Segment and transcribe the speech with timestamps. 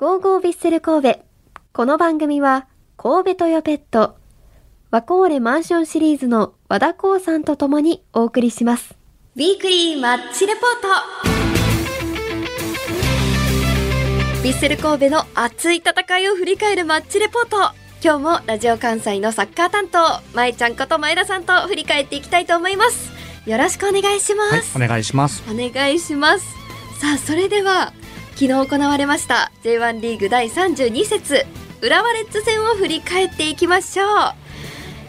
[0.00, 1.20] ゴーゴービッセル神戸。
[1.74, 2.66] この番組は、
[2.96, 4.16] 神戸トヨペット、
[4.90, 8.94] ワコーレマンションシリーズの和田光さんと共にお送りします。
[9.36, 10.88] ウィークリーマッチレポート
[14.42, 17.58] ビッセル神戸の熱い戦いを振り返るマッチレポート
[18.02, 19.98] 今日もラジオ関西のサッカー担当、
[20.34, 23.10] まえちゃんこと前田さんと振り返っていきたいと思います。
[23.44, 24.78] よろしくお願いします。
[24.78, 25.42] はい、お願いします。
[25.46, 26.46] お願いします
[27.02, 27.92] さあそれでは
[28.34, 31.46] 昨日行われました J1 リーグ第32節
[31.82, 34.08] 浦和レッズ戦を振り返っていきましょう。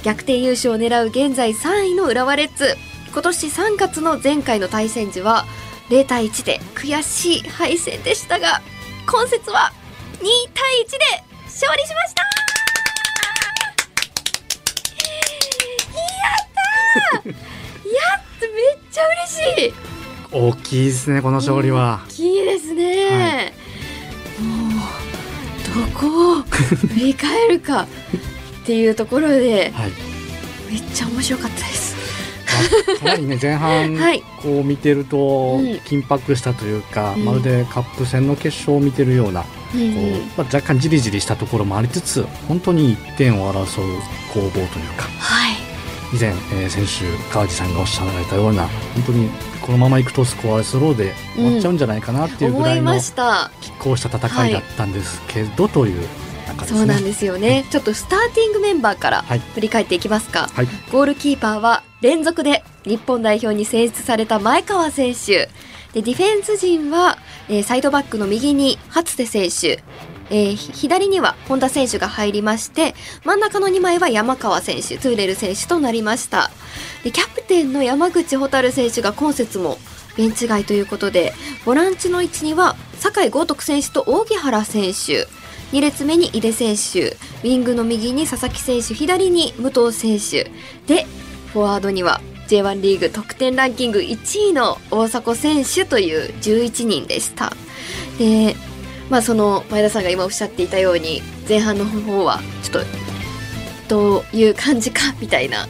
[0.04, 2.76] 逆転優勝を狙う現在3位の浦和レッズ
[3.14, 5.46] 今年3月の前回の対戦時は
[5.90, 8.62] 0対1で悔しい敗戦でしたが
[9.06, 9.72] 今節は
[10.20, 10.98] 2対1で
[11.46, 12.24] 勝利しました。
[12.24, 12.30] や
[17.18, 17.30] ったー！
[17.30, 17.36] や
[18.18, 19.74] っためっちゃ嬉しい。
[20.34, 22.00] 大きいですね、この勝利は
[22.82, 23.54] いですね、
[24.40, 29.92] もうどこを振り返るかっていうところではい。
[30.72, 31.96] めっちゃ面白かったです。
[32.88, 34.24] まあかなりね、 前半、はい。
[34.42, 37.26] こう見てるとうん、緊迫したというか、うん。
[37.26, 39.82] まるでカップ戦の決勝を見てるような、こうん。
[39.82, 44.00] うまあ、若干じりじりしたところもありつつ、本当に1点を争う
[44.34, 45.41] 攻防というか、はい
[46.14, 49.30] 以前、えー先週川地さんがおっしゃられたような、本当に
[49.62, 53.52] このままいくとスコアレスローで終わっちゃうんじゃないかなっていうぐらいの思いました。
[53.62, 56.08] 拮抗した戦いだったんですけど、というね。
[56.68, 57.66] そうなんですよね。
[57.72, 59.40] ちょっとスターティングメンバーからはい。
[59.54, 60.68] 振り返っていきますか、はい。
[60.92, 65.50] ゴールキーパーは連続で日本代表に選出された前川選手。
[65.94, 67.18] でディフェンス陣は、
[67.50, 69.84] えーサイドバックの右に初瀬選手、
[70.32, 76.50] えー左には本田選手が入りまして真ん中の2枚は山川選手トゥーレル選手となりました。
[77.04, 79.78] でキャプテンの山口蛍選手が今節も
[80.18, 81.34] ベンチ外ということで
[81.66, 85.28] ボランチの位置には酒井豪徳選手と扇原選手
[85.72, 90.50] 2列目に井出選手ウィングの右に佐々木選手左に武藤選手
[90.86, 91.06] で
[91.54, 97.54] フォワードには J1 リーグ得点ランキング1位の大迫選手という11人でした。
[98.18, 98.56] で
[99.12, 102.86] まあその前田さんが今おっしゃっていたように前半の方はちょっ
[103.88, 105.68] とどういう感じかみたいな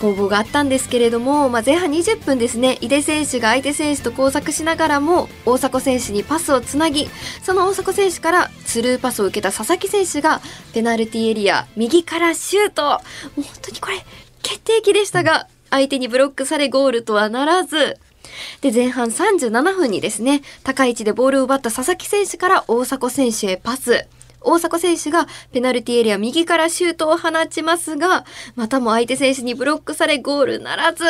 [0.00, 7.10] 攻防があったんですけれども、まあ、前半20分ですね井出選手が相手選手と交錯しながらも大迫選手にパスをつなぎ
[7.42, 10.40] その大迫選手からスルーパスを受けた佐々木選手が
[10.72, 12.82] ペナルティーエリア右からシュート。
[12.82, 12.96] も
[13.38, 13.96] う本当にこれ
[14.40, 17.98] 決定機でしたが相手にブロックされゴールとはならず
[18.60, 24.06] で前半37分にですね高い位置でボールを奪った佐々木選手から大迫選手へパス。
[24.42, 28.24] 大迫選手がペナルティーエリア右からシュートを放ちますが
[28.56, 31.04] またも相手選手にブロックされゴールならず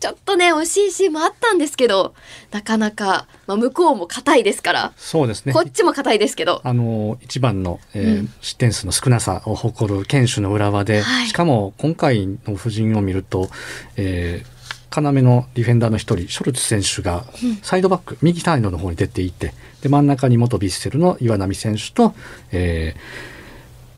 [0.00, 2.14] ちょっとね惜しいシーンもあったんですけど
[2.50, 5.52] なかなか、まあ、向こうも硬いですから、そうですね。
[5.52, 6.60] こっちも硬いですけど。
[6.64, 8.32] あの一番の、えーうん。
[8.40, 11.28] 失点数の少なさを誇る堅守の浦和で、はい。
[11.28, 13.48] しかも今回の布陣を見ると、
[13.96, 14.51] えー要
[15.00, 17.24] のディフェンダーの一人ショルツ選手が
[17.62, 22.14] サイドバック、右サイドの方に出ていてで真ん中に元ヴィッセルの岩波選手と、
[22.52, 23.31] えー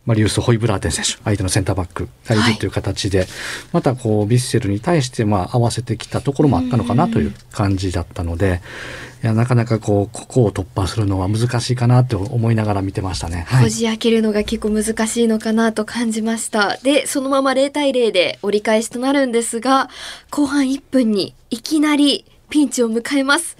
[0.07, 1.13] マリウス・ホイブラーテン選手。
[1.25, 2.09] 相手のセンターバック。
[2.27, 2.53] がい。
[2.53, 3.27] るという形で、
[3.73, 8.61] またこうヴィッセルに対してまあ合わせてきたところもあったのかなという感じだったので、
[9.23, 13.47] いやなかなかこうここを突破するのは難しいかなと思いながら見てましたね。
[13.49, 16.77] はい、こじ開けるのが結構難しいのかなと感じました。
[16.83, 19.89] で、そのまま0対0で折り返しとなるんですが、
[20.31, 23.57] 後半1分にいきなりピンチを迎えます。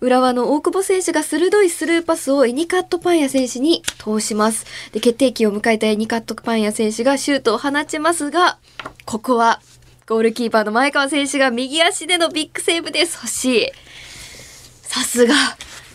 [0.00, 4.64] 浦和の大久保選手が鋭いスルーパスをエカニットパンヤ選手に通します。
[4.92, 8.58] で、決定機を迎えたエカニットパンヤ選手がシュートを放ちますが、
[9.04, 9.60] ここは
[10.06, 13.72] ゴールキーパーの前川選手が右足でのビッグセーブで阻止。
[14.82, 15.34] さすが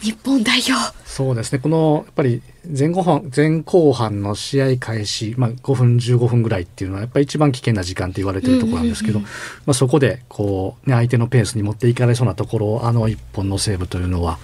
[0.04, 0.74] 日本代表。
[1.06, 2.42] そうですねこのやっぱり
[2.78, 9.28] 前後半前後半の試合開始、まあ、5分15分ぐらいっていうのはやっぱり一番危険な時間って言われてるところなんですけど、ま
[9.68, 14.40] あ、そこでこう、ね、相手のペースに持っていかれそうなところをあの一本のセーブというのは、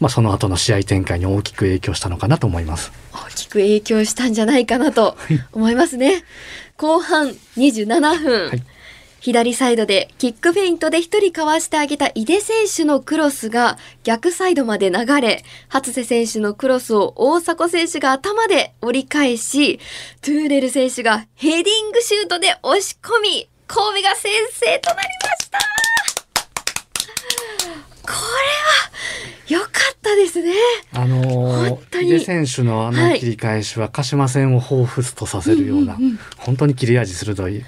[0.00, 2.92] まあ、その後の試合展開に大きく影響したのかなと思います。
[3.12, 5.16] 大きく影響したんじゃないかなと
[5.52, 6.24] 思いますね。
[6.76, 8.62] 後半27分、はい
[9.20, 19.78] 左サイドでキックフェイントで一人かわしてあげた井出選手のクロスが逆サイドまで流れ、初瀬選手のクロスを大迫選手が頭で折り返し、
[20.22, 25.58] トゥーレル選手がヘディングシュートで押し込み、神戸が先制となりました。
[28.02, 28.87] これは
[29.48, 30.52] 良かったですね。
[30.92, 36.18] あのー、選手のあの切り返しは鹿島戦を彷彿とさせるような、うんうんうん。
[36.36, 37.62] 本当に切れ味鋭い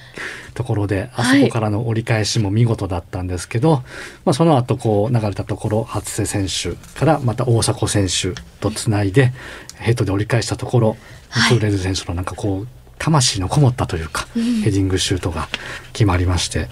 [0.55, 1.41] ところであはい。
[1.41, 3.82] そこからの折り返しも見事だったんですけど、
[4.25, 9.33] まあ、その後こう流れたところ初瀬選手からまた大迫選手とつないで、
[9.76, 10.97] ヘッドで折り返したところ、
[11.31, 11.49] はい。
[11.50, 12.69] トゥーレル選手のなんかこう
[12.99, 14.43] 魂のこもったというか、うん。
[14.61, 15.49] ヘディングシュートが
[15.93, 16.69] 決まりまして。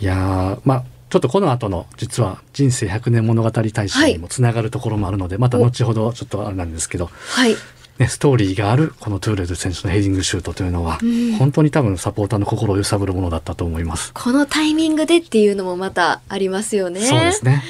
[0.00, 7.54] いやーまあちょっとこの後の実は人生100年物語大賞にもつながるところもあるので、また後ほどちょっとあれなんですけど、はい。
[7.98, 14.14] ね、ストーリーがあるこのトゥーレル選手のヘディングシュートというのは、うん本当に多分サポーターの心を揺さぶるものだったと思います。
[14.14, 17.02] このタイミングでっていうのもまたありますよね。
[17.02, 17.62] そうですね。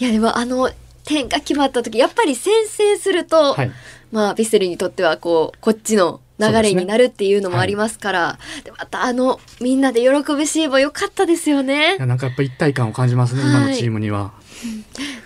[0.00, 0.68] いやでもあの
[1.04, 3.70] 点が決まった時やっぱり先制すると、はい。
[4.10, 12.06] まあヴィッセルにとってはこうこっちの流れになるっていうのもありますからでまたあのみんなで喜ぶシーンも良かったですよねいや。
[12.06, 14.32] なんかやっぱ一体感を感じますね、はい今のチームには。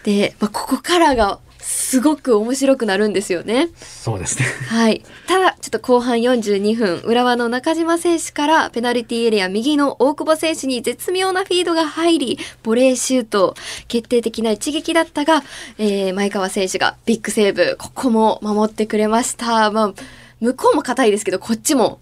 [0.05, 3.69] で、まあ、ここからがすごく面白くなるんですよね。
[3.77, 4.45] そうですね。
[4.69, 5.03] はい。
[5.29, 13.55] ただ、ちょっと後半42分、浦和の中島選手からペナルティーエリア右の大久保選手に絶妙なフィードが入り、ボレーシュート、
[13.87, 15.43] 決定的な一撃だったが、
[15.79, 19.71] えー前川選手がビッグセーブ、ここも守ってくれました。
[19.71, 19.95] まあ、
[20.43, 22.01] 向こうも硬いですけど、こっちも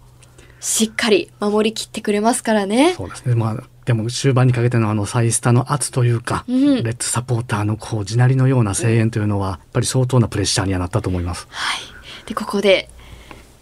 [0.59, 2.93] しっかり守りきってくれますからね。
[2.97, 3.35] そうですね。
[3.35, 11.47] まあ、でも終盤にかけてのあのサイスタの圧というか、うんレッツサポーターのこう地鳴りのような声援というのは、やっぱり相当なプレッシャーにはなったと思います。
[11.49, 12.27] はい。
[12.27, 12.89] で、ここで、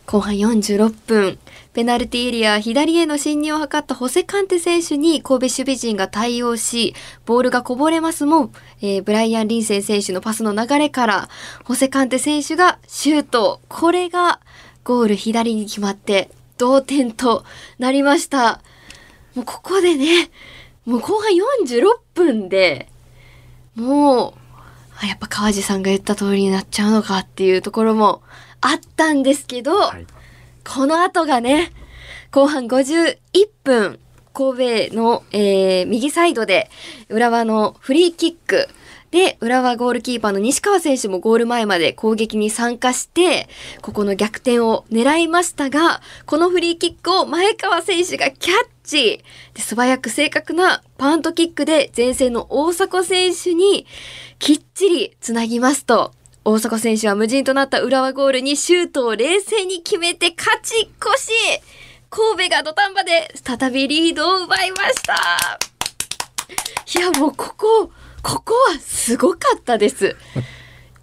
[0.05, 1.37] 後半46分、
[1.73, 8.51] ペナルティーエリア左への侵入を図ったホセカンテ選手に神戸守備陣が対応し、ボールがこぼれますも、
[8.81, 11.29] えーブライアン・リンセン選手のパスの流れから、
[11.63, 13.61] ホセカンテ選手がシュート。
[13.69, 14.39] これが
[14.89, 17.45] ゴール左に決まって、同点と
[17.77, 18.59] なりました。
[19.35, 20.31] もうここでね、
[20.83, 21.83] もう後半46
[22.15, 22.89] 分で、
[23.75, 24.33] もう、
[24.99, 28.23] あやっぱ川地さんが言った通りになっちゃうのかっていうところも
[28.61, 30.07] あったんですけど、はい。
[30.67, 31.71] この後がね、
[32.31, 33.19] 後半51
[33.63, 33.99] 分、
[34.33, 36.71] 神戸の、えー右サイドで
[37.09, 38.67] 浦和のフリーキック
[39.11, 43.47] で浦和ゴールキーパーの西川選手もゴール前まで攻撃に参加して
[43.81, 49.23] ここの逆転を狙いましたがこのフリーキックを前川選手がキャッチ。
[49.53, 53.85] で素早く正確なパントキックで前線の大迫選手に
[54.39, 56.13] きっちりつなぎますと。
[56.45, 61.31] 大迫選手は無人となった浦和ゴールにシュートを冷静に決めて勝ち越し。
[62.09, 65.59] 神戸が土壇場で再びリードを奪いました。
[66.97, 67.91] いやもうここ
[68.21, 70.15] ここはすごかったです。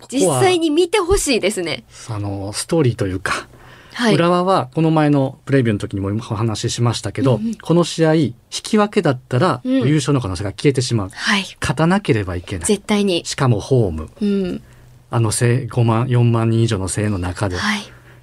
[0.08, 1.84] 実は際に見てほしいですね。
[2.08, 3.48] あのストーリーというか、
[3.96, 4.14] はい。
[4.14, 7.54] 浦和はこの前のプレビューの時にもお話ししましたけど、うんうん。
[7.54, 9.88] この試合引き分けだったらうん。
[9.88, 11.44] 優勝の可能性が消えてしまう、はい。
[11.60, 12.66] 勝たなければいけない。
[12.66, 13.24] 絶対に。
[13.24, 14.10] しかもホーム。
[14.20, 14.62] うん。
[15.10, 17.80] あの声5万4万人以上の声援の中で,、はい。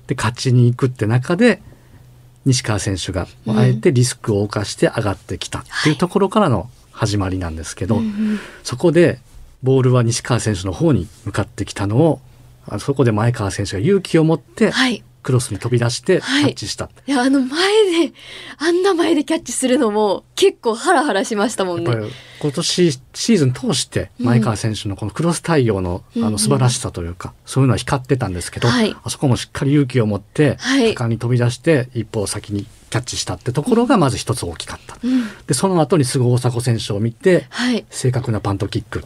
[0.08, 1.62] で勝ちに行くって中で
[2.46, 3.58] 西川選手がうん。
[3.58, 8.40] あえてリスクを冒して上がってきたっていうところからの始まりなんですけど、うんうん。
[8.64, 9.20] そこで
[9.64, 12.22] ボールは西川選手の方に向かってきたのを
[12.68, 16.44] あそこで前川選手が勇気を持ってはいクロスに飛び出してキはい。
[16.44, 17.50] ャッチした、いやあの前
[18.08, 18.14] で
[18.60, 21.92] あんな前でキャッチするのも結構ハラハラしましたもんね。
[22.42, 28.94] 今年シーズン通して前川選手のこのクロス対応の,、うんあの素晴らしさというか、そういうのは光ってたんですけど、はい。
[29.04, 30.94] あそこもしっかり勇気を持ってはい。
[30.94, 34.98] 果敢に飛び出して一歩先にキャッチしたってところがまず一つ大きかった。
[35.02, 35.24] うん。
[35.48, 37.86] でその後にすぐ大迫選手を見てはい。
[37.90, 39.04] 正確なパントキック。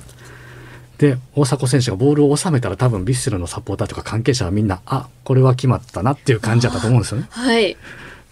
[0.98, 7.28] で大迫選手がボールを収めたら多分ヴィッセルのサポーターとか関係者はみんなあこれは決まったなっていう感じだったと思うんですよね。
[7.30, 7.78] はい。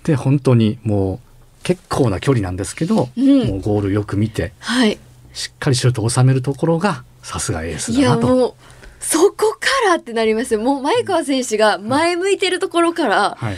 [0.04, 1.20] で本当にもう
[1.64, 3.48] 結構な距離なんですけど、うん。
[3.48, 4.98] もうゴールよく見てはい。
[5.34, 8.28] しっかりシュートを収めるところがさすがエースいだなと。
[8.28, 8.54] やもう
[9.00, 10.60] そこからってなりますよ。
[10.62, 13.56] もう前川選手が前向いてるところからはい、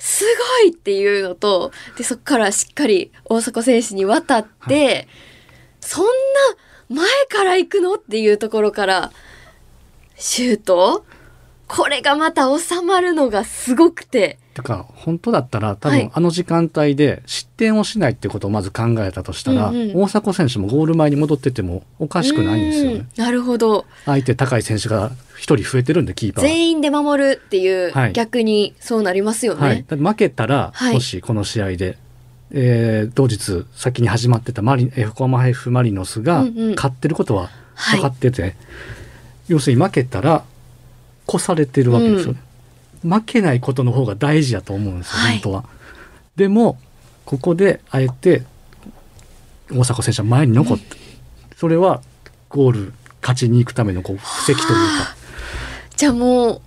[0.00, 0.24] す
[0.64, 5.06] ごいっていうのとでそこからしっかり大迫選手に渡って、
[5.80, 6.10] そんな
[6.90, 7.94] 前から行くの？
[7.94, 9.12] っていうところから
[10.16, 11.04] シュート？
[11.68, 14.38] これがまた収まるのがすごくて。
[14.54, 16.00] てか本当だったら多はい。
[16.00, 19.96] 分あの時間帯で失点をしないってことをまず考えたとしたら、うんうん。
[20.02, 22.96] 大迫選手もゴール前に戻っててもおかしくないんですよね。
[22.96, 23.08] うん。
[23.24, 23.86] なるほど。
[24.04, 26.50] 相手高い選手が一人増えてるんでキーパーは。
[26.50, 28.12] 全員で守るっていう、はい。
[28.12, 29.60] 逆にそうなりますよね。
[29.60, 30.94] はい、負けたら、はい。
[30.94, 31.96] もしこの試合で、
[32.52, 36.74] えー同日先に始まってたマリえ横浜 F・ マリノスがうんうん。
[36.74, 38.00] 勝ってることははい。
[38.00, 38.56] 分かってて、
[39.48, 40.44] 要するに負けたら
[41.28, 42.40] 越されてるわけですよね、
[43.02, 45.32] 負けないことの方が大事だと思うんですよ、はい。
[45.34, 45.64] 本当は。
[46.36, 46.78] でも
[47.24, 48.42] ここであえて
[49.72, 50.96] 大迫選手は前に残って、
[51.56, 52.02] それは
[52.48, 52.92] ゴール
[53.22, 55.16] 勝ちに行くためのこう布石というか。
[55.96, 56.60] じゃあもう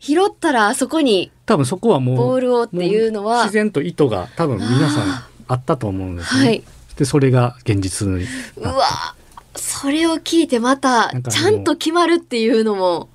[0.00, 6.46] 拾ったらあそこに多分そこはもうボールをっていうのもは自然と意図が多分皆さんああったと思うんですね。
[6.46, 6.64] はい。
[6.96, 8.26] でそれが現実に
[8.56, 9.14] うわ
[9.56, 13.08] それを聞いてまたちゃんと決まるっていうのも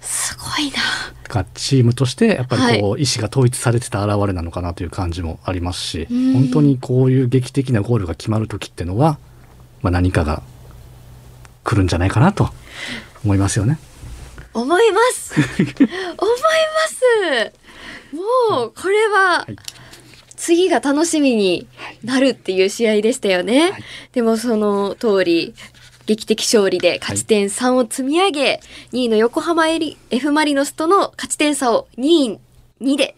[0.00, 0.76] すごいな。
[1.28, 6.32] がチームとしてやっぱりこう意思が統一されてた表れなのかなという感じもありますし、うん。
[6.34, 9.18] 本当にこういう劇的なゴールが決まる時ってのは、
[9.82, 10.42] まあ、何かが
[11.64, 12.50] 来るんじゃないかなと
[13.24, 13.78] 思いますよね。
[14.54, 15.34] 思います。
[15.38, 15.86] 思いま
[16.88, 17.52] す。
[18.50, 19.56] もうこれははい
[20.38, 21.66] 次が楽しみに
[22.02, 23.82] なるっていう試合でしたよね、はい。
[24.12, 25.54] でもその通り
[26.06, 28.60] 劇的勝利で勝ち点3を積み上げ、
[28.92, 32.02] 2位の横浜エリ F・ マリノスとの勝ち点差を2
[32.32, 32.38] 位
[32.80, 33.16] 2で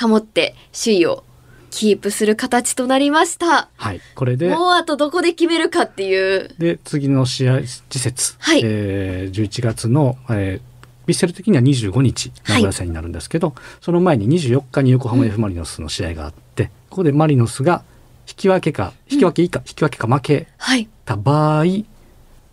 [0.00, 1.24] 保って首位を
[1.70, 3.68] キープする形となりました。
[3.76, 6.54] はい、これでもうあとどこで決めるかっていう。
[6.58, 8.60] で次の試合次節、はい。
[8.62, 10.69] えー11月の、えービ
[11.12, 17.82] ッセル的には25日名古屋戦になるんですけど、その前に24日に横浜 F・ マリノスの試合があって、ここでマリノスが
[18.28, 21.64] 引き分けか引き分け以下、引き分けか負けはいた場合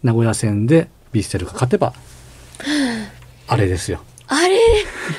[0.03, 1.93] 名古屋戦でビッセルが勝てば
[3.47, 4.01] あれですよ。
[4.27, 4.57] あれ？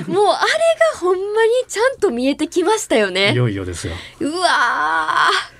[0.06, 0.48] もうあれ
[0.92, 3.94] がほんまにちゃんと見えてきましたよいねよいよですよ。
[4.20, 5.58] うわー。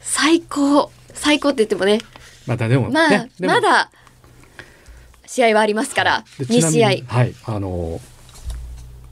[0.00, 0.90] 最高。
[1.14, 2.00] 最高って言ってもね。
[2.46, 3.90] またでも、まあ、ね、まだ
[5.30, 7.14] 試合はありますから2でちなみに試合。
[7.14, 8.00] はいあの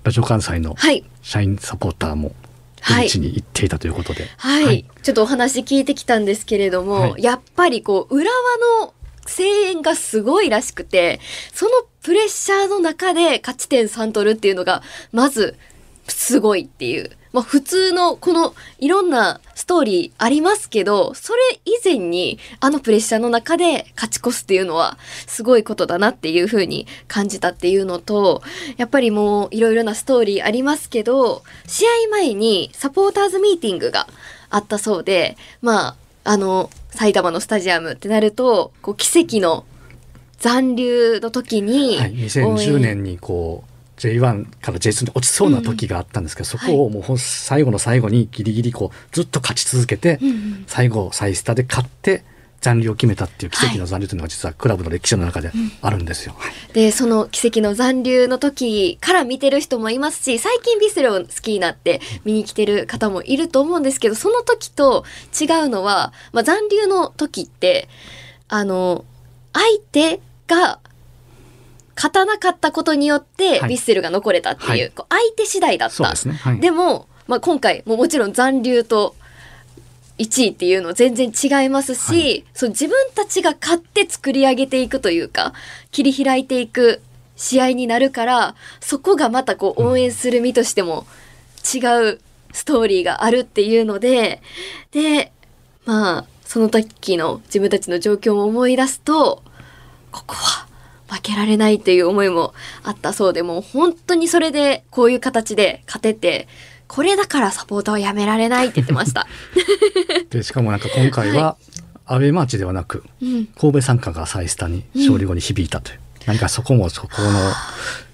[0.02, 1.04] ラジオ関西のはい。
[1.22, 2.32] 社員サポーターも
[2.80, 3.04] はい。
[3.04, 4.84] 現地に行っていたということで、はい、はい。
[5.04, 7.22] ちょっとお話聞いてきたんですけれども、はい。
[7.22, 8.28] やっぱりこう浦
[8.80, 8.94] 和の
[9.28, 11.20] 声援がすごいらしくて
[11.52, 11.70] その
[12.02, 14.82] プレッシャーの中で勝ち点3取るっていうのが
[15.12, 15.56] まず
[16.08, 17.10] すごいっていう。
[17.32, 28.42] まあ普通のこのいろんなストーリーありますけど、それ以前にあのプレッシャーの中で勝ち越すっていうのはすごいことだなっていう風に感じたっていうのと、
[28.76, 34.06] やっぱりもういろいろなストーリーありますけど、試合前にサポーターズミーティングが
[34.50, 39.64] あったそうで、まあ、あの、埼玉のスタジアムってなると、こう奇跡の
[40.38, 50.64] 残留の時に、はい、2010年にこう J1 から J2 に落ちそうな時があったんですけど、そこをもう最後の最後にギリギリこうずっと勝ち続けて、うんうん。
[50.66, 52.24] 最後サイスタで勝って
[52.60, 56.34] 残留を決めたっていう奇跡の残留というのが実はクラブの歴史の中であるんですよ。
[56.36, 56.52] はい。
[56.72, 65.04] で、その奇跡の残留の時から見てる人もいますし、最近ビスレを好きになって見に来てる方もいると思うんですけど、その時と
[65.40, 67.88] 違うのは、まあ、残留の時って、
[68.48, 69.04] あの、
[69.52, 70.80] 相手が
[71.98, 76.08] 勝たなかったことによって、はいビッセルが残れたっていう、はいこう相手次第だった。
[76.10, 76.34] ですね。
[76.34, 79.16] はい、でも、まあ、今回ももちろん残留と
[80.18, 85.52] 1位っていうの全然違いますし、はそう自分たちが勝って作り上げていくというか
[85.90, 87.02] 切り開いていく
[87.36, 91.06] 試合になるからそこがまたこう応援する身としても
[91.74, 91.78] 違
[92.12, 92.20] う
[92.52, 94.42] ストーリーがあるっていうので
[94.90, 95.32] で
[95.84, 99.42] まあその時の自分たちの状況を思い出すと
[100.10, 100.67] ここは
[101.08, 106.48] 負けられないっていう思いもあったそうでもう本当にそれでこういう形で勝てて
[106.86, 109.26] これだからサポーターはやめられないって言ってました。
[110.30, 111.56] でしかもなんか今回は
[112.06, 117.52] アウェーマーチではなくうん、神戸参加がサイスタに勝利後に響いたという、何かそこもそこの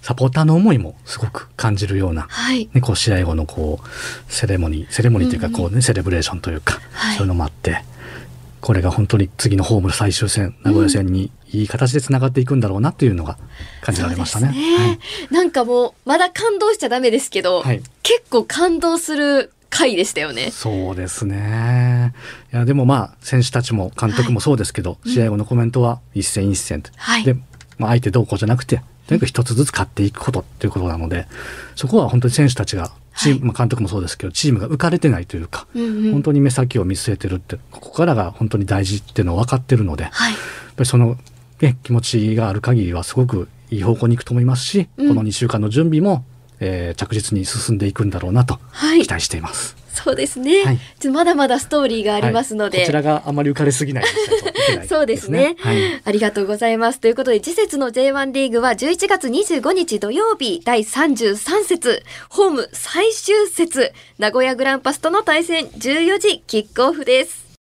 [0.02, 7.16] サポーターの思いもすごく感じるようなはい、ね、こう試合後のこうセレモニーセレモニーというかこうね、セレブレーションというか、はい。
[7.16, 7.84] そういうのもあって
[8.64, 13.36] これが本当に次のホームの最終戦名古屋戦にいい形でつながっていくんだろうなっていうのが
[13.82, 14.46] 感じられましたね。
[14.46, 14.98] そうですね
[15.30, 20.50] なんかもうまだ感動しちゃダメですけど、はい結構感動する回でしたよね。
[20.50, 22.14] そうですね。
[22.54, 27.34] いやでもまあ選手たちも監督もそうですけど、試合後のコメントは一戦一戦とはいで、
[27.76, 31.26] まあ、相手どうこうじゃなくてとにかく一つずつ勝っていくことっていうことなので
[31.76, 36.12] そこは本当に選手たちがチーム、まあ監督もそうですけどチームが浮かれてないというか、うんうん。
[36.12, 41.16] 本当に目先を見据えてるってここからが本当に大事っていうのを分かってるのでやっはい、ぱりその、
[41.60, 45.08] ね、気持ちがある限りはすごくいい方向に行くと思いますし、うん。
[45.08, 46.24] この2週間の準備も、
[46.60, 49.02] えー着実に進んでいくんだろうなとはい。
[49.02, 49.76] 期待しています。
[49.94, 50.78] そうですね、はい。
[51.08, 52.86] まだまだストーリーがありますので、はい。
[52.86, 55.56] こちらがあまり浮かれすぎないようにしないといけないそうですね。
[55.60, 56.02] はい。
[56.04, 57.00] ありがとうございます。
[57.00, 67.43] ということで、次節の J1 リーグは11月25日土曜日第33節、ホーム最終節、名古屋グランパスとの対戦14時キックオフです。